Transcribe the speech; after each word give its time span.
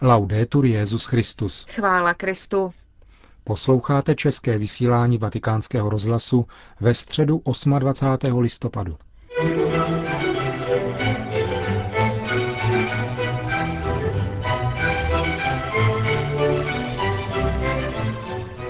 Laudetur 0.00 0.64
Jezus 0.64 1.04
Christus. 1.04 1.66
Chvála 1.70 2.14
Kristu. 2.14 2.72
Posloucháte 3.44 4.14
české 4.14 4.58
vysílání 4.58 5.18
Vatikánského 5.18 5.90
rozhlasu 5.90 6.46
ve 6.80 6.94
středu 6.94 7.42
28. 7.78 8.38
listopadu. 8.38 8.96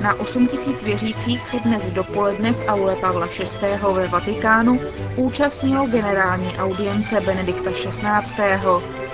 Na 0.02 0.14
8 0.20 0.46
tisíc 0.46 0.82
věřících 0.82 1.46
se 1.46 1.56
dnes 1.60 1.84
dopoledne 1.84 2.52
v 2.52 2.66
aule 2.66 2.96
Pavla 2.96 3.26
VI. 3.26 3.94
ve 3.94 4.08
Vatikánu 4.08 4.80
účastnilo 5.16 5.86
generální 5.86 6.56
audience 6.58 7.20
Benedikta 7.20 7.70
XVI. 7.70 9.07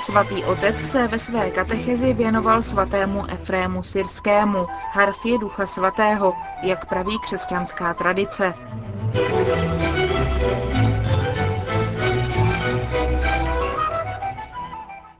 Svatý 0.00 0.44
otec 0.44 0.78
se 0.78 1.08
ve 1.08 1.18
své 1.18 1.50
katechezi 1.50 2.12
věnoval 2.12 2.62
svatému 2.62 3.30
Efrému 3.30 3.82
Syrskému, 3.82 4.66
harfě 4.90 5.38
Ducha 5.38 5.66
Svatého, 5.66 6.34
jak 6.62 6.84
praví 6.86 7.18
křesťanská 7.18 7.94
tradice. 7.94 8.54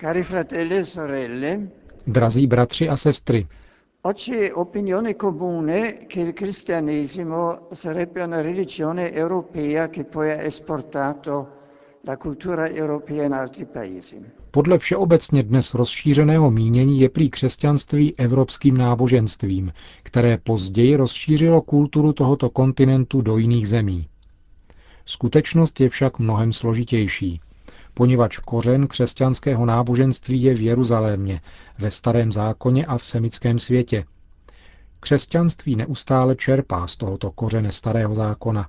Cari 0.00 0.22
fratelli 0.22 0.76
e 0.76 0.84
sorelle, 0.84 1.58
Drazí 2.06 2.46
bratři 2.46 2.88
a 2.88 2.96
sestry, 2.96 3.46
oggi 4.02 4.34
è 4.34 4.52
opinione 4.54 5.14
comune 5.14 5.92
che 6.06 6.20
il 6.20 6.32
cristianesimo 6.32 7.58
sarebbe 7.72 8.22
una 8.22 8.40
religione 8.42 9.12
europea 9.12 9.88
che 9.88 10.04
poi 10.04 10.30
ha 10.30 10.42
esportato 10.42 11.55
podle 14.50 14.78
všeobecně 14.78 15.42
dnes 15.42 15.74
rozšířeného 15.74 16.50
mínění 16.50 17.00
je 17.00 17.08
prý 17.08 17.30
křesťanství 17.30 18.14
evropským 18.18 18.76
náboženstvím, 18.76 19.72
které 20.02 20.38
později 20.38 20.96
rozšířilo 20.96 21.62
kulturu 21.62 22.12
tohoto 22.12 22.50
kontinentu 22.50 23.20
do 23.20 23.36
jiných 23.36 23.68
zemí. 23.68 24.08
Skutečnost 25.06 25.80
je 25.80 25.88
však 25.88 26.18
mnohem 26.18 26.52
složitější, 26.52 27.40
poněvadž 27.94 28.38
kořen 28.38 28.86
křesťanského 28.86 29.66
náboženství 29.66 30.42
je 30.42 30.54
v 30.54 30.60
Jeruzalémě, 30.60 31.40
ve 31.78 31.90
Starém 31.90 32.32
zákoně 32.32 32.86
a 32.86 32.98
v 32.98 33.04
semickém 33.04 33.58
světě. 33.58 34.04
Křesťanství 35.00 35.76
neustále 35.76 36.36
čerpá 36.36 36.86
z 36.86 36.96
tohoto 36.96 37.30
kořene 37.30 37.72
Starého 37.72 38.14
zákona. 38.14 38.68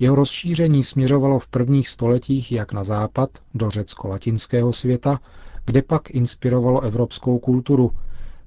Jeho 0.00 0.16
rozšíření 0.16 0.82
směřovalo 0.82 1.38
v 1.38 1.46
prvních 1.46 1.88
stoletích 1.88 2.52
jak 2.52 2.72
na 2.72 2.84
západ, 2.84 3.30
do 3.54 3.70
řecko-latinského 3.70 4.72
světa, 4.72 5.20
kde 5.66 5.82
pak 5.82 6.10
inspirovalo 6.10 6.80
evropskou 6.80 7.38
kulturu, 7.38 7.90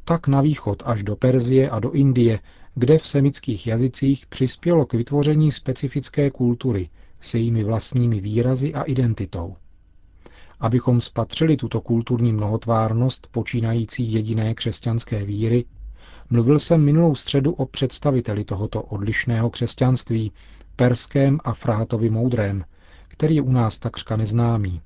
tak 0.06 0.28
na 0.28 0.42
východ 0.42 0.84
až 0.86 1.04
do 1.04 1.16
Perzie 1.16 1.70
a 1.70 1.80
do 1.80 1.92
Indie, 1.92 2.40
kde 2.76 2.98
v 2.98 3.08
semických 3.08 3.68
jazycích 3.68 4.26
přispělo 4.28 4.86
k 4.86 4.94
vytvoření 4.94 5.52
specifické 5.52 6.32
kultury 6.32 6.90
s 7.22 7.34
jejími 7.34 7.64
vlastními 7.64 8.20
výrazy 8.20 8.74
a 8.74 8.84
identitou. 8.84 9.56
Abychom 10.60 11.02
spatřili 11.02 11.58
tuto 11.58 11.82
kulturní 11.82 12.34
mnohotvárnost 12.34 13.28
počínající 13.32 14.14
jediné 14.14 14.54
křesťanské 14.54 15.26
víry, 15.26 15.66
mluvil 16.30 16.60
jsem 16.60 16.82
minulou 16.84 17.16
středu 17.16 17.52
o 17.54 17.66
představiteli 17.66 18.44
tohoto 18.44 18.82
odlišného 18.82 19.50
křesťanství, 19.50 20.32
perském 20.76 21.40
a 21.44 21.54
Frahatovi 21.54 22.10
moudrém, 22.10 22.66
který 23.08 23.36
je 23.36 23.42
u 23.42 23.52
nás 23.52 23.80
takřka 23.80 24.16
neznámý. 24.16 24.82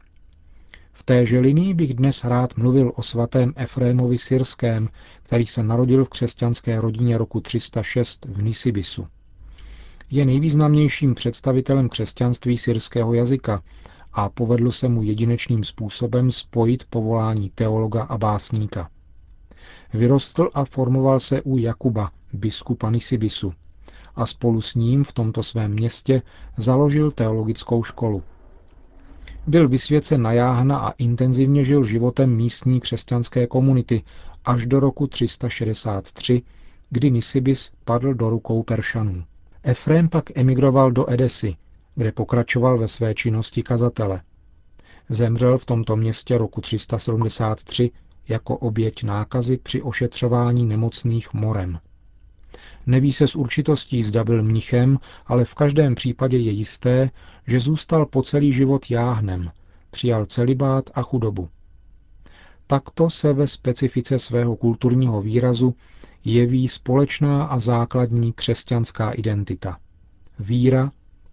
V 0.94 1.04
téže 1.04 1.40
linii 1.40 1.74
bych 1.74 1.94
dnes 1.94 2.24
rád 2.24 2.58
mluvil 2.58 2.92
o 2.96 3.04
svatém 3.04 3.54
Efrémovi 3.56 4.18
Syrském, 4.18 4.90
který 5.24 5.46
se 5.46 5.64
narodil 5.64 6.06
v 6.06 6.10
křesťanské 6.10 6.82
rodině 6.82 7.18
roku 7.18 7.42
306 7.42 8.26
v 8.26 8.42
Nisibisu. 8.44 9.08
Je 10.12 10.26
nejvýznamnějším 10.26 11.16
představitelem 11.16 11.90
křesťanství 11.90 12.58
syrského 12.58 13.14
jazyka 13.14 13.64
a 14.14 14.30
povedlo 14.30 14.72
se 14.72 14.88
mu 14.88 15.04
jedinečným 15.04 15.64
způsobem 15.64 16.32
spojit 16.32 16.84
povolání 16.90 17.50
teologa 17.56 18.04
a 18.04 18.18
básníka. 18.18 18.90
Vyrostl 19.94 20.50
a 20.54 20.66
formoval 20.66 21.20
se 21.20 21.42
u 21.42 21.58
Jakuba, 21.58 22.12
biskupa 22.34 22.90
Nisibisu, 22.90 23.54
a 24.16 24.26
spolu 24.26 24.62
s 24.62 24.76
ním 24.76 25.04
v 25.04 25.14
tomto 25.14 25.44
svém 25.44 25.72
městě 25.72 26.22
založil 26.58 27.12
teologickou 27.12 27.84
školu. 27.84 28.24
Byl 29.48 29.68
vysvěcen 29.68 30.22
na 30.22 30.32
jáhna 30.34 30.78
a 30.78 30.92
intenzivně 30.92 31.64
žil 31.64 31.84
životem 31.84 32.36
místní 32.36 32.80
křesťanské 32.82 33.48
komunity 33.48 34.04
až 34.46 34.66
do 34.66 34.80
roku 34.80 35.08
363, 35.08 36.42
kdy 36.90 37.12
Nisibis 37.12 37.72
padl 37.86 38.14
do 38.14 38.30
rukou 38.30 38.64
Peršanů. 38.64 39.24
Efrém 39.64 40.10
pak 40.10 40.38
emigroval 40.38 40.92
do 40.92 41.12
Edesy, 41.12 41.56
kde 41.96 42.12
pokračoval 42.12 42.78
ve 42.78 42.88
své 42.88 43.16
činnosti 43.16 43.64
kazatele. 43.64 44.22
Zemřel 45.10 45.58
v 45.58 45.66
tomto 45.66 45.96
městě 45.96 46.38
roku 46.38 46.62
373 46.62 47.92
jako 48.30 48.58
oběť 48.58 49.04
nákazy 49.04 49.58
při 49.58 49.82
ošetřování 49.82 50.66
nemocných 50.66 51.34
morem. 51.34 51.80
Neví 52.86 53.14
se 53.14 53.28
s 53.28 53.36
určitostí, 53.36 54.04
zda 54.04 54.24
byl 54.24 54.44
mnichem, 54.44 55.00
ale 55.26 55.46
v 55.46 55.54
každém 55.54 55.96
případě 55.96 56.38
je 56.38 56.52
jisté, 56.52 57.10
že 57.48 57.60
zůstal 57.60 58.06
po 58.06 58.22
celý 58.22 58.54
život 58.54 58.92
jáhnem, 58.92 59.52
přijal 59.92 60.26
celibát 60.26 60.90
a 60.94 61.02
chudobu. 61.02 61.50
Takto 62.68 63.10
se 63.10 63.34
ve 63.34 63.48
specifice 63.48 64.20
svého 64.20 64.56
kulturního 64.56 65.22
výrazu 65.22 65.76
jeví 66.26 66.68
společná 66.68 67.46
a 67.46 67.60
základní 67.60 68.34
křesťanská 68.34 69.12
identita. 69.12 69.78
Víra, 70.40 70.92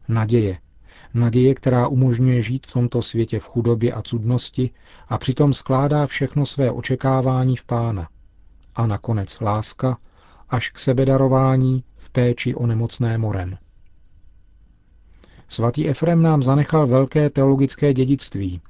naděje. 0.09 0.59
Naděje, 1.15 1.55
která 1.55 1.89
umožňuje 1.89 2.43
žít 2.43 2.67
v 2.67 2.73
tomto 2.73 3.03
světě 3.03 3.41
v 3.41 3.49
chudobě 3.49 3.93
a 3.93 4.03
cudnosti 4.03 4.71
a 5.09 5.19
přitom 5.19 5.53
skládá 5.53 6.07
všechno 6.07 6.47
své 6.47 6.71
očekávání 6.71 7.57
v 7.57 7.65
pána. 7.65 8.09
A 8.75 8.87
nakonec 8.87 9.41
láska, 9.41 9.99
až 10.49 10.71
k 10.71 10.79
sebedarování 10.79 11.85
v 11.95 12.11
péči 12.11 12.55
o 12.55 12.67
nemocné 12.67 13.19
morem. 13.19 13.59
Svatý 15.49 15.89
Efrem 15.89 16.23
nám 16.23 16.43
zanechal 16.43 16.87
velké 16.87 17.31
teologické 17.31 17.95
dědictví. 17.95 18.61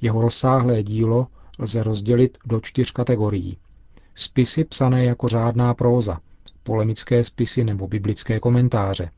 Jeho 0.00 0.20
rozsáhlé 0.20 0.82
dílo 0.82 1.26
lze 1.58 1.82
rozdělit 1.82 2.38
do 2.46 2.60
čtyř 2.60 2.90
kategorií. 2.90 3.56
Spisy 4.14 4.64
psané 4.64 5.04
jako 5.04 5.28
řádná 5.28 5.74
próza, 5.74 6.20
polemické 6.62 7.24
spisy 7.24 7.64
nebo 7.64 7.88
biblické 7.88 8.40
komentáře, 8.40 9.10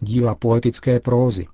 díla 0.00 0.34
poetické 0.34 1.00
prózy, 1.00 1.46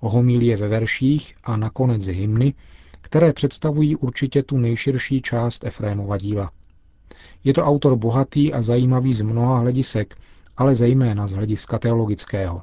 homilie 0.00 0.56
ve 0.56 0.68
verších 0.68 1.34
a 1.44 1.56
nakonec 1.56 2.06
hymny, 2.06 2.54
které 3.00 3.32
představují 3.32 3.96
určitě 3.96 4.42
tu 4.42 4.58
nejširší 4.58 5.22
část 5.22 5.64
Efrémova 5.64 6.18
díla. 6.18 6.50
Je 7.44 7.54
to 7.54 7.64
autor 7.64 7.96
bohatý 7.96 8.52
a 8.52 8.62
zajímavý 8.62 9.12
z 9.14 9.22
mnoha 9.22 9.58
hledisek, 9.58 10.16
ale 10.56 10.74
zejména 10.74 11.26
z 11.26 11.32
hlediska 11.32 11.78
teologického. 11.78 12.62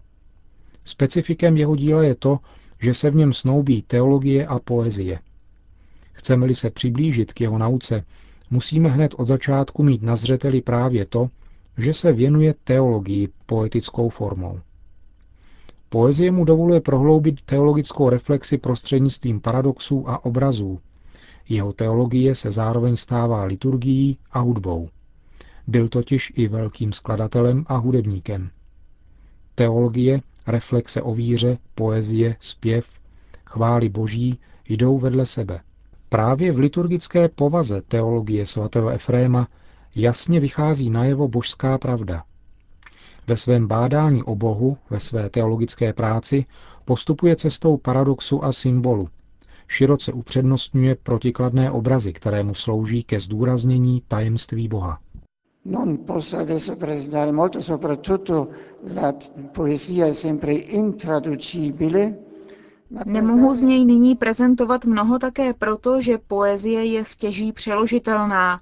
Specifikem 0.86 1.58
jeho 1.58 1.76
díla 1.76 2.04
je 2.04 2.16
to, 2.16 2.40
že 2.82 2.94
se 2.94 3.10
v 3.10 3.16
něm 3.16 3.34
snoubí 3.34 3.82
teologie 3.82 4.48
a 4.48 4.60
poezie. 4.60 5.20
Chceme-li 6.12 6.56
se 6.56 6.70
přiblížit 6.70 7.34
k 7.34 7.42
jeho 7.42 7.58
nauce, 7.58 8.04
musíme 8.50 8.90
hned 8.90 9.14
od 9.18 9.28
začátku 9.28 9.84
mít 9.84 10.02
na 10.02 10.16
zřeteli 10.16 10.62
právě 10.62 11.06
to, 11.06 11.30
že 11.78 11.94
se 11.94 12.14
věnuje 12.14 12.56
teologii 12.64 13.30
poetickou 13.46 14.10
formou. 14.10 14.60
Poezie 15.96 16.32
mu 16.32 16.46
dovoluje 16.46 16.82
prohloubit 16.82 17.42
teologickou 17.42 18.10
reflexi 18.10 18.58
prostřednictvím 18.58 19.40
paradoxů 19.40 20.10
a 20.10 20.26
obrazů, 20.26 20.80
jeho 21.50 21.74
teologie 21.74 22.36
se 22.36 22.52
zároveň 22.52 22.96
stává 22.96 23.44
liturgií 23.44 24.18
a 24.32 24.40
hudbou. 24.40 24.90
Byl 25.68 25.88
totiž 25.88 26.34
i 26.36 26.48
velkým 26.48 26.94
skladatelem 26.94 27.66
a 27.68 27.78
hudebníkem. 27.78 28.50
Teologie, 29.56 30.22
reflexe 30.48 31.02
o 31.02 31.14
víře, 31.14 31.58
poezie, 31.76 32.36
zpěv, 32.40 32.88
chvály 33.46 33.90
boží 33.90 34.40
jdou 34.70 34.98
vedle 35.00 35.26
sebe. 35.26 35.60
Právě 36.10 36.52
v 36.52 36.60
liturgické 36.60 37.30
povaze 37.30 37.82
teologie 37.82 38.46
svatého 38.46 38.90
Efréma 38.90 39.48
jasně 39.96 40.40
vychází 40.40 40.90
najevo 40.90 41.28
božská 41.28 41.78
pravda. 41.78 42.24
Ve 43.28 43.38
svém 43.38 43.68
bádání 43.68 44.24
o 44.24 44.36
Bohu, 44.36 44.78
ve 44.90 45.00
své 45.00 45.30
teologické 45.30 45.94
práci, 45.94 46.46
postupuje 46.86 47.36
cestou 47.36 47.78
paradoxu 47.78 48.44
a 48.46 48.52
symbolu, 48.54 49.10
široce 49.68 50.14
upřednostňuje 50.14 50.96
protikladné 51.04 51.72
obrazy, 51.72 52.14
které 52.14 52.44
mu 52.44 52.54
slouží 52.54 53.04
ke 53.04 53.20
zdůraznění 53.20 54.02
tajemství 54.08 54.68
Boha. 54.68 55.00
Non 55.66 55.98
posso 55.98 56.38
adesso 56.38 56.76
presentare 56.76 57.32
molto, 57.32 57.62
soprattutto 57.62 58.48
la 58.96 59.14
poesia 59.54 60.06
è 60.08 60.14
sempre 60.14 60.54
intraducibile, 60.54 62.14
Nemohu 63.06 63.54
z 63.54 63.62
něj 63.62 63.86
nyní 63.86 64.16
prezentovat 64.16 64.86
mnoho 64.86 65.20
také 65.20 65.54
proto, 65.54 66.02
že 66.02 66.18
poezie 66.18 66.86
je 66.86 67.06
stěží 67.06 67.52
přeložitelná, 67.52 68.60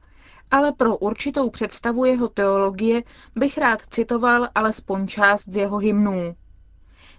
ale 0.51 0.71
pro 0.71 0.97
určitou 0.97 1.49
představu 1.49 2.05
jeho 2.05 2.27
teologie 2.27 3.03
bych 3.35 3.57
rád 3.57 3.81
citoval 3.89 4.47
alespoň 4.55 5.07
část 5.07 5.47
z 5.47 5.57
jeho 5.57 5.77
hymnů. 5.77 6.35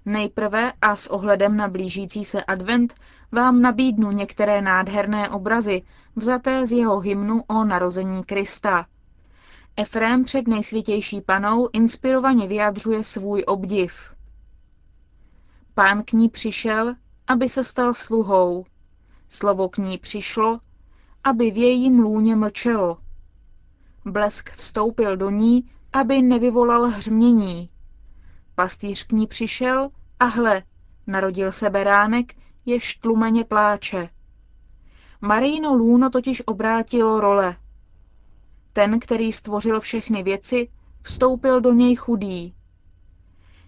Nejprve 0.04 0.72
a 0.82 0.96
s 0.96 1.06
ohledem 1.06 1.56
na 1.56 1.68
blížící 1.68 2.24
se 2.24 2.44
advent 2.44 2.94
vám 3.32 3.62
nabídnu 3.62 4.10
některé 4.10 4.62
nádherné 4.62 5.28
obrazy, 5.30 5.82
vzaté 6.16 6.66
z 6.66 6.72
jeho 6.72 7.00
hymnu 7.00 7.42
o 7.46 7.64
narození 7.64 8.24
Krista. 8.24 8.86
Efrém 9.76 10.24
před 10.24 10.48
nejsvětější 10.48 11.20
panou 11.20 11.68
inspirovaně 11.72 12.48
vyjadřuje 12.48 13.04
svůj 13.04 13.44
obdiv. 13.46 14.14
Pán 15.74 16.02
k 16.02 16.12
ní 16.12 16.28
přišel, 16.28 16.94
aby 17.26 17.48
se 17.48 17.64
stal 17.64 17.94
sluhou. 17.94 18.64
Slovo 19.28 19.68
k 19.68 19.78
ní 19.78 19.98
přišlo, 19.98 20.60
aby 21.24 21.50
v 21.50 21.56
jejím 21.58 21.98
lůně 21.98 22.36
mlčelo. 22.36 22.98
Blesk 24.04 24.50
vstoupil 24.50 25.16
do 25.16 25.30
ní, 25.30 25.70
aby 25.92 26.22
nevyvolal 26.22 26.88
hřmění. 26.88 27.70
Pastýř 28.54 29.04
k 29.06 29.12
ní 29.12 29.26
přišel 29.26 29.88
a 30.20 30.24
hle, 30.24 30.62
narodil 31.06 31.52
se 31.52 31.70
beránek, 31.70 32.34
jež 32.66 32.94
tlumeně 32.94 33.44
pláče. 33.44 34.08
Marijino 35.20 35.74
lůno 35.74 36.10
totiž 36.10 36.42
obrátilo 36.46 37.20
role. 37.20 37.56
Ten, 38.72 39.00
který 39.00 39.32
stvořil 39.32 39.80
všechny 39.80 40.22
věci, 40.22 40.68
vstoupil 41.02 41.60
do 41.60 41.72
něj 41.72 41.96
chudý. 41.96 42.54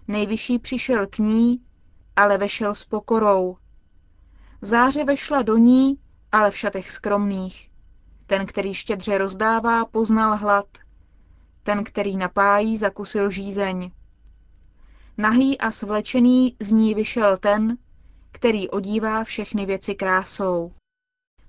Nejvyšší 0.07 0.59
přišel 0.59 1.07
k 1.07 1.17
ní, 1.17 1.61
ale 2.15 2.37
vešel 2.37 2.75
s 2.75 2.83
pokorou. 2.83 3.57
Záře 4.61 5.03
vešla 5.03 5.41
do 5.41 5.57
ní, 5.57 5.99
ale 6.31 6.51
v 6.51 6.57
šatech 6.57 6.91
skromných. 6.91 7.69
Ten, 8.27 8.45
který 8.45 8.73
štědře 8.73 9.17
rozdává, 9.17 9.85
poznal 9.85 10.37
hlad. 10.37 10.65
Ten, 11.63 11.83
který 11.83 12.17
napájí, 12.17 12.77
zakusil 12.77 13.29
žízeň. 13.29 13.91
Nahý 15.17 15.57
a 15.57 15.71
svlečený 15.71 16.55
z 16.59 16.71
ní 16.71 16.93
vyšel 16.93 17.37
ten, 17.37 17.77
který 18.31 18.69
odívá 18.69 19.23
všechny 19.23 19.65
věci 19.65 19.95
krásou. 19.95 20.71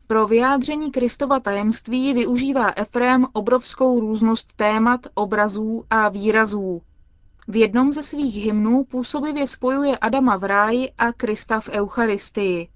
Pro 0.06 0.26
vyjádření 0.26 0.90
Kristova 0.90 1.40
tajemství 1.40 2.14
využívá 2.14 2.72
Efrém 2.76 3.26
obrovskou 3.32 4.00
různost 4.00 4.52
témat, 4.56 5.00
obrazů 5.14 5.84
a 5.90 6.08
výrazů. 6.08 6.82
V 7.48 7.56
jednom 7.56 7.92
ze 7.92 8.02
svých 8.02 8.44
hymnů 8.44 8.84
působivě 8.84 9.46
spojuje 9.46 9.98
Adama 9.98 10.36
v 10.36 10.44
ráji 10.44 10.90
a 10.98 11.12
Krista 11.12 11.60
v 11.60 11.68
Eucharistii. 11.68 12.68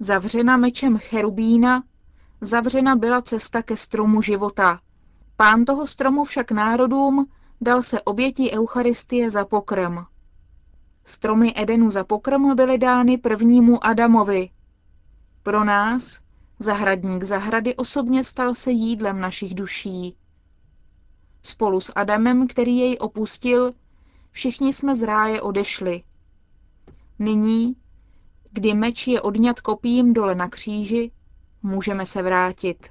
Zavřena 0.00 0.56
mečem 0.56 0.98
cherubína, 0.98 1.82
zavřena 2.40 2.96
byla 2.96 3.22
cesta 3.22 3.62
ke 3.62 3.76
stromu 3.76 4.22
života. 4.22 4.80
Pán 5.36 5.64
toho 5.64 5.86
stromu 5.86 6.24
však 6.24 6.50
národům 6.50 7.26
dal 7.60 7.82
se 7.82 8.02
oběti 8.02 8.50
Eucharistie 8.50 9.30
za 9.30 9.44
pokrm. 9.44 9.98
Stromy 11.04 11.52
Edenu 11.56 11.90
za 11.90 12.04
pokrm 12.04 12.56
byly 12.56 12.78
dány 12.78 13.18
prvnímu 13.18 13.86
Adamovi. 13.86 14.50
Pro 15.42 15.64
nás, 15.64 16.20
zahradník 16.58 17.24
zahrady 17.24 17.76
osobně 17.76 18.24
stal 18.24 18.54
se 18.54 18.70
jídlem 18.70 19.20
našich 19.20 19.54
duší. 19.54 20.16
Spolu 21.42 21.80
s 21.80 21.92
Adamem, 21.96 22.48
který 22.48 22.78
jej 22.78 22.96
opustil, 23.00 23.72
všichni 24.30 24.72
jsme 24.72 24.94
z 24.94 25.02
ráje 25.02 25.42
odešli. 25.42 26.02
Nyní, 27.18 27.76
kdy 28.52 28.74
meč 28.74 29.06
je 29.06 29.20
odňat 29.20 29.60
kopím 29.60 30.12
dole 30.12 30.34
na 30.34 30.48
kříži, 30.48 31.12
můžeme 31.66 32.06
se 32.06 32.22
vrátit. 32.22 32.88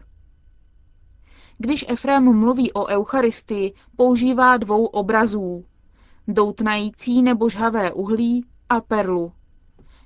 Když 1.58 1.86
Efrém 1.88 2.40
mluví 2.40 2.74
o 2.74 2.86
Eucharistii, 2.86 3.74
používá 3.96 4.58
dvou 4.58 4.86
obrazů. 4.86 5.66
Doutnající 6.28 7.22
nebo 7.22 7.50
žhavé 7.50 7.94
uhlí 7.94 8.46
a 8.70 8.82
perlu. 8.82 9.32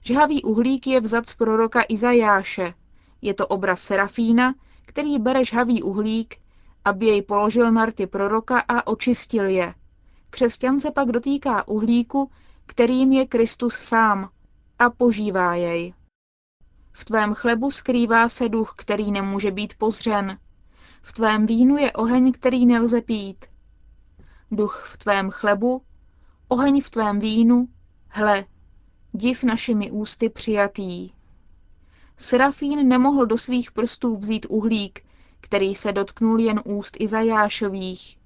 Žhavý 0.04 0.44
uhlík 0.44 0.88
je 0.88 1.02
vzat 1.02 1.30
z 1.30 1.36
proroka 1.36 1.84
Izajáše. 1.90 2.74
Je 3.22 3.34
to 3.34 3.48
obraz 3.48 3.82
Serafína, 3.82 4.56
který 4.86 5.20
bere 5.20 5.44
žhavý 5.44 5.84
uhlík, 5.84 6.36
aby 6.86 7.06
jej 7.06 7.22
položil 7.22 7.72
na 7.72 7.86
rty 7.86 8.08
proroka 8.08 8.60
a 8.60 8.88
očistil 8.88 9.46
je. 9.46 9.74
Křesťan 10.30 10.80
se 10.80 10.92
pak 10.92 11.12
dotýká 11.12 11.68
uhlíku, 11.68 12.32
kterým 12.66 13.12
je 13.12 13.28
Kristus 13.28 13.74
sám, 13.74 14.30
a 14.80 14.90
požívá 14.90 15.56
jej. 15.56 15.94
V 17.00 17.06
tvém 17.06 17.34
chlebu 17.34 17.72
skrývá 17.72 18.30
se 18.30 18.50
duch, 18.50 18.74
který 18.78 19.12
nemůže 19.12 19.52
být 19.52 19.74
pozřen. 19.78 20.38
V 21.02 21.14
tvém 21.14 21.46
vínu 21.46 21.78
je 21.78 21.92
oheň, 21.94 22.32
který 22.32 22.66
nelze 22.66 23.02
pít. 23.02 23.46
Duch 24.52 24.84
v 24.94 24.98
tvém 24.98 25.30
chlebu, 25.32 25.82
oheň 26.48 26.82
v 26.82 26.90
tvém 26.90 27.20
vínu, 27.20 27.68
hle, 28.08 28.46
div 29.12 29.44
našimi 29.44 29.92
ústy 29.92 30.30
přijatý. 30.30 31.12
Serafín 32.18 32.88
nemohl 32.88 33.26
do 33.26 33.38
svých 33.38 33.72
prstů 33.72 34.18
vzít 34.18 34.46
uhlík, 34.50 35.06
který 35.42 35.76
se 35.76 35.92
dotknul 35.92 36.40
jen 36.40 36.62
úst 36.66 36.98
Izajášových. 37.00 38.18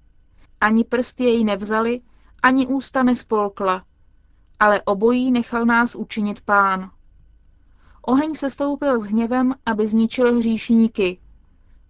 Ani 0.62 0.84
prst 0.84 1.20
jej 1.20 1.44
nevzali, 1.44 2.02
ani 2.44 2.68
ústa 2.68 3.04
nespolkla, 3.04 3.86
ale 4.60 4.82
obojí 4.82 5.32
nechal 5.32 5.66
nás 5.66 5.96
učinit 5.96 6.42
pán. 6.42 6.92
Oheň 8.06 8.36
se 8.36 8.50
stoupil 8.50 9.00
s 9.00 9.06
hněvem, 9.06 9.56
aby 9.66 9.88
zničil 9.88 10.38
hříšníky, 10.38 11.20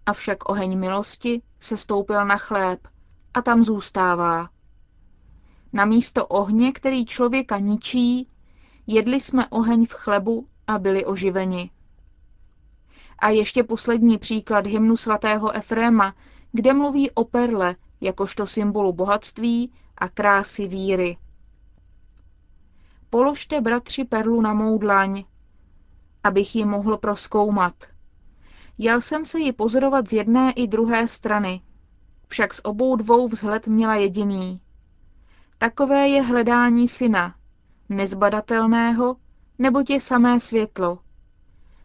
avšak 0.06 0.48
oheň 0.48 0.78
milosti 0.78 1.42
se 1.60 1.76
stoupil 1.76 2.26
na 2.26 2.36
chléb 2.36 2.88
a 3.34 3.42
tam 3.42 3.64
zůstává. 3.64 4.48
Na 5.72 5.84
místo 5.84 6.26
ohně, 6.26 6.72
který 6.72 7.06
člověka 7.06 7.58
ničí, 7.58 8.28
jedli 8.86 9.20
jsme 9.20 9.46
oheň 9.48 9.86
v 9.86 9.92
chlebu 9.92 10.48
a 10.66 10.78
byli 10.78 11.04
oživeni. 11.04 11.70
A 13.18 13.30
ještě 13.30 13.64
poslední 13.64 14.18
příklad 14.18 14.66
hymnu 14.66 14.96
svatého 14.96 15.52
Efréma, 15.52 16.14
kde 16.52 16.72
mluví 16.72 17.10
o 17.10 17.24
perle 17.24 17.76
jakožto 18.00 18.46
symbolu 18.46 18.92
bohatství 18.92 19.72
a 19.98 20.08
krásy 20.08 20.68
víry. 20.68 21.16
Položte, 23.10 23.60
bratři, 23.60 24.04
perlu 24.04 24.40
na 24.40 24.52
mou 24.54 24.78
dlaň, 24.78 25.24
abych 26.24 26.56
ji 26.56 26.64
mohl 26.64 26.96
proskoumat. 26.98 27.74
Jel 28.78 29.00
jsem 29.00 29.24
se 29.24 29.40
ji 29.40 29.52
pozorovat 29.52 30.08
z 30.08 30.12
jedné 30.12 30.52
i 30.52 30.66
druhé 30.66 31.08
strany, 31.08 31.60
však 32.28 32.54
z 32.54 32.60
obou 32.64 32.96
dvou 32.96 33.28
vzhled 33.28 33.66
měla 33.66 33.94
jediný. 33.94 34.60
Takové 35.58 36.08
je 36.08 36.22
hledání 36.22 36.88
syna, 36.88 37.34
nezbadatelného, 37.88 39.16
nebo 39.58 39.82
tě 39.82 40.00
samé 40.00 40.40
světlo. 40.40 40.98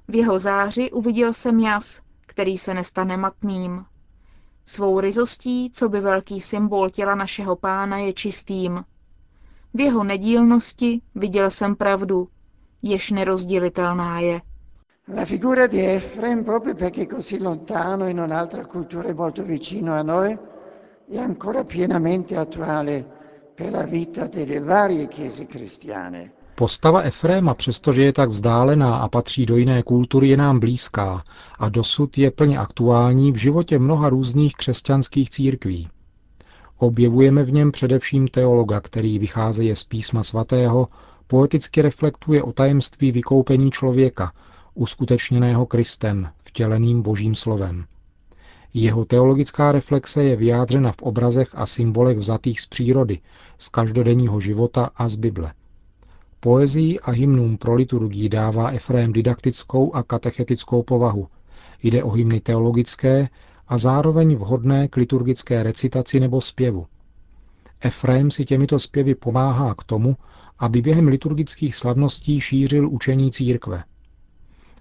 V 0.08 0.16
jeho 0.16 0.40
záři 0.40 0.92
uviděl 0.92 1.34
jsem 1.34 1.60
jas, 1.60 2.02
který 2.26 2.58
se 2.58 2.74
nestane 2.74 3.18
matným. 3.18 3.86
Svou 4.66 5.00
ryzostí, 5.00 5.72
co 5.74 5.90
by 5.90 6.00
velký 6.00 6.42
symbol 6.42 6.90
těla 6.90 7.16
našeho 7.16 7.56
pána, 7.56 7.98
je 7.98 8.14
čistým. 8.14 8.86
V 9.74 9.80
jeho 9.80 10.04
nedílnosti 10.04 11.02
viděl 11.16 11.50
jsem 11.50 11.76
pravdu, 11.76 12.28
jež 12.82 13.12
nerozdělitelná 13.12 14.20
je. 14.20 14.42
La 15.16 15.26
figura 15.26 15.68
di 15.68 15.80
Efrem, 15.86 16.44
proprio 16.44 16.76
perché 16.76 17.02
è 17.02 17.08
così 17.08 17.40
lontano 17.40 18.08
in 18.08 18.20
un'altra 18.20 18.66
cultura 18.66 19.14
molto 19.14 19.44
vicino 19.44 19.94
a 19.94 20.04
noi, 20.04 20.38
è 21.12 21.18
ancora 21.18 21.64
pienamente 21.64 22.38
attuale 22.38 23.06
per 23.56 23.72
la 23.72 23.86
vita 23.86 24.28
delle 24.28 24.60
varie 24.60 25.08
chiese 25.08 25.46
cristiane. 25.46 26.32
Postava 26.56 27.04
Efréma, 27.04 27.54
přestože 27.54 28.04
je 28.04 28.14
tak 28.14 28.30
vzdálená 28.30 28.98
a 28.98 29.08
patří 29.08 29.46
do 29.46 29.58
jiné 29.58 29.84
kultury, 29.84 30.28
je 30.28 30.38
nám 30.38 30.60
blízká 30.60 31.24
a 31.60 31.70
dosud 31.70 32.18
je 32.18 32.32
plně 32.32 32.58
aktuální 32.58 33.32
v 33.32 33.36
životě 33.36 33.80
mnoha 33.80 34.10
různých 34.10 34.54
křesťanských 34.54 35.30
církví. 35.30 35.90
Objevujeme 36.78 37.44
v 37.44 37.52
něm 37.52 37.72
především 37.72 38.28
teologa, 38.28 38.82
který 38.82 39.20
vycházeje 39.20 39.76
z 39.76 39.84
písma 39.84 40.24
svatého, 40.24 40.88
poeticky 41.30 41.82
reflektuje 41.82 42.44
o 42.44 42.52
tajemství 42.52 43.12
vykoupení 43.12 43.72
člověka, 43.72 44.34
uskutečněného 44.74 45.66
Kristem, 45.66 46.30
vtěleným 46.44 47.02
božím 47.02 47.36
slovem. 47.36 47.86
Jeho 48.74 49.06
teologická 49.06 49.72
reflexe 49.72 50.24
je 50.24 50.36
vyjádřena 50.36 50.92
v 50.92 51.02
obrazech 51.02 51.50
a 51.54 51.66
symbolech 51.66 52.18
vzatých 52.18 52.62
z 52.62 52.66
přírody, 52.66 53.20
z 53.58 53.70
každodenního 53.70 54.40
života 54.40 54.90
a 54.96 55.10
z 55.10 55.16
Bible. 55.16 55.54
Poezii 56.40 57.00
a 57.00 57.12
hymnům 57.12 57.58
pro 57.58 57.74
liturgii 57.74 58.30
dává 58.30 58.72
Efrém 58.72 59.14
didaktickou 59.14 59.96
a 59.96 60.04
katechetickou 60.04 60.84
povahu. 60.84 61.28
Jde 61.84 62.04
o 62.04 62.10
hymny 62.12 62.40
teologické 62.40 63.30
a 63.68 63.78
zároveň 63.78 64.36
vhodné 64.36 64.88
k 64.88 64.98
liturgické 64.98 65.64
recitaci 65.64 66.20
nebo 66.20 66.42
zpěvu. 66.42 66.86
Efrém 67.82 68.32
si 68.32 68.46
těmito 68.46 68.80
zpěvy 68.80 69.16
pomáhá 69.16 69.76
k 69.76 69.84
tomu, 69.84 70.16
aby 70.60 70.82
během 70.82 71.08
liturgických 71.08 71.76
slavností 71.76 72.42
šířil 72.42 72.90
učení 72.90 73.32
církve. 73.32 73.84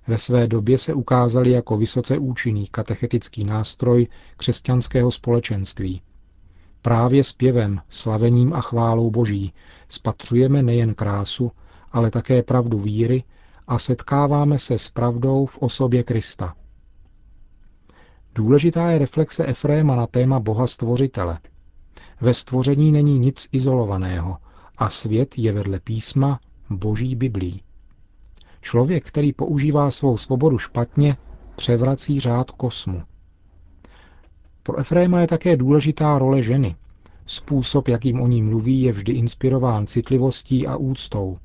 Ve 0.07 0.19
své 0.19 0.47
době 0.47 0.79
se 0.79 0.95
ukázali 0.95 1.51
jako 1.51 1.77
vysoce 1.77 2.19
účinný 2.19 2.67
katechetický 2.67 3.45
nástroj 3.45 4.07
křesťanského 4.37 5.11
společenství. 5.11 6.03
Právě 6.83 7.25
zpěvem, 7.25 7.81
slavením 7.89 8.53
a 8.53 8.61
chválou 8.61 9.11
Boží 9.11 9.53
spatřujeme 9.89 10.63
nejen 10.63 10.95
krásu, 10.95 11.53
ale 11.93 12.11
také 12.11 12.43
pravdu 12.43 12.79
víry 12.79 13.25
a 13.67 13.79
setkáváme 13.79 14.59
se 14.59 14.79
s 14.79 14.89
pravdou 14.89 15.47
v 15.47 15.59
osobě 15.59 16.03
Krista. 16.03 16.55
Důležitá 18.35 18.91
je 18.91 18.99
reflexe 18.99 19.47
Efréma 19.47 19.97
na 19.97 20.07
téma 20.07 20.41
Boha 20.41 20.67
Stvořitele. 20.67 21.39
Ve 22.21 22.35
stvoření 22.35 22.93
není 22.93 23.19
nic 23.19 23.49
izolovaného 23.53 24.37
a 24.79 24.89
svět 24.89 25.39
je 25.39 25.53
vedle 25.53 25.81
písma 25.81 26.41
Boží 26.71 27.15
Biblí. 27.15 27.63
Člověk, 28.61 29.07
který 29.07 29.33
používá 29.33 29.91
svou 29.91 30.17
svobodu 30.17 30.59
špatně, 30.59 31.17
převrací 31.57 32.21
řád 32.21 32.51
kosmu. 32.51 33.03
Pro 34.63 34.79
Efréma 34.79 35.21
je 35.21 35.27
také 35.27 35.57
důležitá 35.57 36.19
role 36.19 36.43
ženy. 36.43 36.77
Způsob, 37.27 37.89
jakým 37.89 38.21
o 38.21 38.27
ní 38.27 38.43
mluví, 38.43 38.83
je 38.83 38.93
vždy 38.93 39.13
inspirován 39.13 39.87
citlivostí 39.87 40.67
a 40.67 40.77
úctou. 40.77 41.39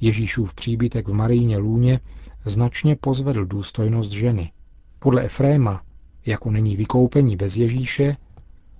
Ježíšův 0.00 0.54
příbytek 0.54 1.08
v 1.08 1.12
Marijně 1.12 1.58
lůně 1.58 2.00
značně 2.44 2.96
pozvedl 2.96 3.44
důstojnost 3.44 4.12
ženy. 4.12 4.52
Podle 4.98 5.22
Efréma, 5.22 5.82
jako 6.26 6.50
není 6.50 6.76
vykoupení 6.76 7.36
bez 7.36 7.56
Ježíše, 7.56 8.16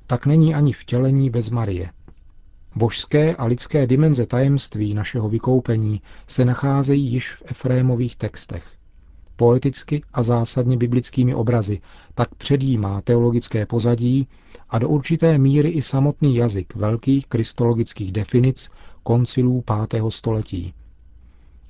tak 0.06 0.26
není 0.26 0.54
ani 0.54 0.72
vtělení 0.72 1.30
bez 1.30 1.50
Marie. 1.50 1.90
Božské 2.76 3.36
a 3.36 3.44
lidské 3.44 3.86
dimenze 3.86 4.26
tajemství 4.26 4.94
našeho 4.94 5.28
vykoupení 5.28 6.02
se 6.26 6.44
nacházejí 6.44 7.12
již 7.12 7.30
v 7.34 7.42
Efrémových 7.46 8.16
textech. 8.16 8.66
Poeticky 9.36 10.02
a 10.12 10.22
zásadně 10.22 10.76
biblickými 10.76 11.34
obrazy 11.34 11.80
tak 12.14 12.34
předjímá 12.34 13.00
teologické 13.00 13.66
pozadí 13.66 14.28
a 14.70 14.78
do 14.78 14.88
určité 14.88 15.38
míry 15.38 15.68
i 15.68 15.82
samotný 15.82 16.36
jazyk 16.36 16.74
velkých 16.74 17.26
kristologických 17.26 18.12
definic 18.12 18.70
koncilů 19.02 19.64
5. 19.90 20.02
století. 20.08 20.74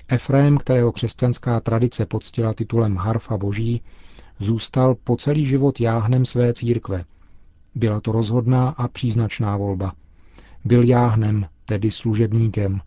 Efrém, 0.09 0.59
kterého 0.59 0.93
křesťanská 0.93 1.61
tradice 1.61 2.07
poctila 2.07 2.55
titulem 2.55 2.97
Harfa 2.97 3.37
boží, 3.37 3.83
zůstal 4.39 4.95
po 4.95 5.17
celý 5.17 5.47
život 5.47 5.81
jáhnem 5.81 6.25
své 6.25 6.53
církve. 6.53 7.05
Byla 7.75 8.01
to 8.01 8.13
rozhodná 8.13 8.69
a 8.69 8.89
příznačná 8.89 9.57
volba. 9.57 9.93
Byl 10.65 10.83
jáhnem, 10.85 11.47
tedy 11.67 11.91
služebníkem. 11.91 12.81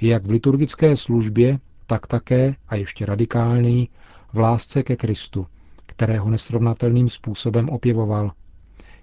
Jak 0.00 0.26
v 0.26 0.30
liturgické 0.30 0.96
službě, 0.96 1.58
tak 1.86 2.06
také, 2.06 2.54
a 2.68 2.76
ještě 2.76 3.06
radikální, 3.06 3.88
v 4.32 4.38
lásce 4.38 4.82
ke 4.82 4.96
Kristu, 4.96 5.46
kterého 5.86 6.30
nesrovnatelným 6.30 7.08
způsobem 7.08 7.68
opěvoval, 7.68 8.32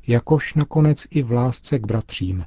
jakož 0.07 0.53
nakonec 0.53 1.05
i 1.11 1.23
v 1.23 1.31
lásce 1.31 1.79
k 1.79 1.85
bratřím, 1.87 2.45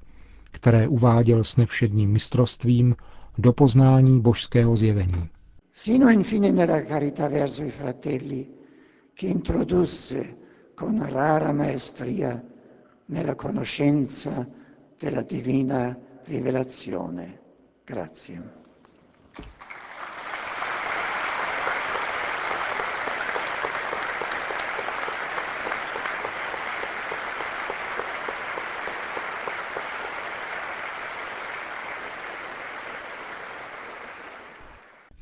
které 0.51 0.89
uváděl 0.89 1.45
s 1.45 1.57
nevšedním 1.57 2.11
mistrovstvím 2.11 2.97
do 3.39 3.53
poznání 3.53 4.21
božského 4.21 4.77
zjevení. 4.77 5.29
Sino 5.73 6.11
infine 6.11 6.53
nella 6.53 6.83
carità 6.83 7.29
verso 7.29 7.63
i 7.63 7.71
fratelli, 7.71 8.47
che 9.15 9.27
introdusse 9.27 10.37
con 10.75 11.01
rara 11.07 11.53
maestria 11.53 12.41
nella 13.09 13.35
conoscenza 13.35 14.47
della 15.01 15.23
divina 15.23 15.97
rivelazione. 16.27 17.39
Grazie. 17.85 18.43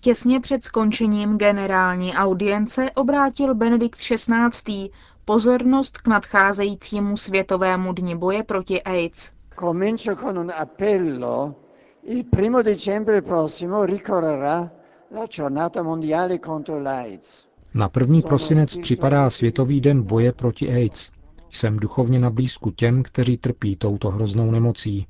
Těsně 0.00 0.40
před 0.40 0.64
skončením 0.64 1.38
generální 1.38 2.14
audience 2.14 2.90
obrátil 2.90 3.54
Benedikt 3.54 3.98
XVI. 3.98 4.90
pozornost 5.24 5.98
k 5.98 6.06
nadcházejícímu 6.08 7.16
světovému 7.16 7.92
dni 7.92 8.16
boje 8.16 8.42
proti 8.42 8.82
AIDS. 8.82 9.35
Comincio 9.56 10.14
con 10.14 10.36
un 10.36 10.50
appello. 10.50 11.54
Il 12.02 12.26
primo 12.26 12.60
dicembre 12.62 13.22
prossimo 13.22 13.84
ricorrerà 13.84 14.70
la 15.12 15.26
giornata 15.26 15.82
mondiale 15.82 16.38
contro 16.38 16.78
l'AIDS. 16.78 17.48
Na 17.74 17.88
první 17.88 18.22
prosinec 18.22 18.76
připadá 18.76 19.30
Světový 19.30 19.80
den 19.80 20.02
boje 20.02 20.32
proti 20.32 20.72
AIDS. 20.72 21.10
Jsem 21.50 21.76
duchovně 21.76 22.18
na 22.18 22.30
blízku 22.30 22.70
těm, 22.70 23.02
kteří 23.02 23.36
trpí 23.36 23.76
touto 23.76 24.10
hroznou 24.10 24.50
nemocí, 24.50 25.06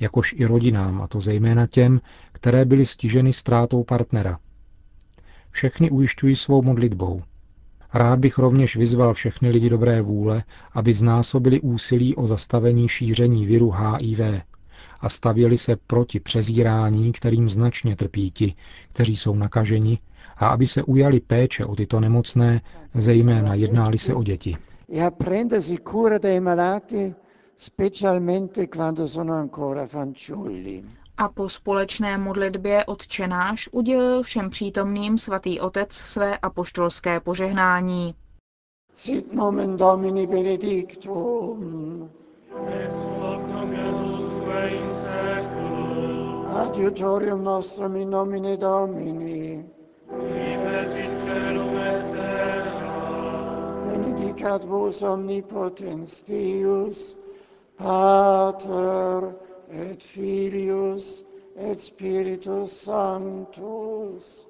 jakož 0.00 0.34
i 0.38 0.44
rodinám, 0.44 1.02
a 1.02 1.06
to 1.06 1.20
zejména 1.20 1.66
těm, 1.66 2.00
které 2.32 2.64
byly 2.64 2.86
stiženy 2.86 3.32
ztrátou 3.32 3.84
partnera. 3.84 4.38
Všechny 5.50 5.90
ujišťují 5.90 6.36
svou 6.36 6.62
modlitbou. 6.62 7.22
Rád 7.94 8.18
bych 8.18 8.38
rovněž 8.38 8.76
vyzval 8.76 9.14
všechny 9.14 9.50
lidi 9.50 9.70
dobré 9.70 10.02
vůle, 10.02 10.42
aby 10.72 10.94
znásobili 10.94 11.60
úsilí 11.60 12.16
o 12.16 12.26
zastavení 12.26 12.88
šíření 12.88 13.46
viru 13.46 13.70
HIV 13.70 14.20
a 15.00 15.08
stavěli 15.08 15.58
se 15.58 15.76
proti 15.86 16.20
přezírání, 16.20 17.12
kterým 17.12 17.48
značně 17.48 17.96
trpí 17.96 18.30
ti, 18.30 18.54
kteří 18.92 19.16
jsou 19.16 19.34
nakaženi, 19.34 19.98
a 20.36 20.48
aby 20.48 20.66
se 20.66 20.82
ujali 20.82 21.20
péče 21.20 21.64
o 21.64 21.76
tyto 21.76 22.00
nemocné, 22.00 22.60
zejména 22.94 23.54
jednáli 23.54 23.98
se 23.98 24.14
o 24.14 24.22
děti. 24.22 24.56
E 24.92 25.10
specialmente 27.56 28.66
quando 28.68 29.06
sono 29.06 29.34
ancora 29.34 29.86
fanciulli 29.86 30.82
a 31.20 31.28
po 31.28 31.48
společné 31.48 32.18
modlitbě 32.18 32.84
odčenáš 32.84 33.68
udělil 33.72 34.22
všem 34.22 34.50
přítomným 34.50 35.18
svatý 35.18 35.60
otec 35.60 35.92
své 35.92 36.38
apoštolské 36.38 37.20
požehnání. 37.20 38.14
Sit 38.94 39.32
nomen 39.32 39.76
Domini 39.76 40.26
benedictum. 40.26 42.10
Ex 42.68 42.94
hoc 42.94 43.40
in 44.70 44.88
seculum. 45.02 46.46
Adiutorium 46.56 47.44
nostrum 47.44 47.96
in 47.96 48.10
nomine 48.10 48.56
Domini. 48.56 49.64
Benedicat 53.84 54.64
vos 54.64 55.02
omnipotens 55.02 56.22
Deus, 56.22 57.18
Pater, 57.76 59.34
et 59.72 60.02
Filius 60.02 61.24
et 61.56 61.78
Spiritus 61.78 62.70
Sanctus. 62.70 64.49